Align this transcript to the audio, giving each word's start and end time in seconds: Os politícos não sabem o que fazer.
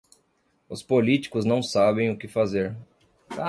Os 0.67 0.81
politícos 0.81 1.45
não 1.45 1.61
sabem 1.61 2.09
o 2.09 2.17
que 2.17 2.27
fazer. 2.27 2.75